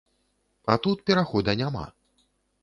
А 0.75 0.77
тут 0.85 1.03
перахода 1.11 1.55
няма. 1.61 1.85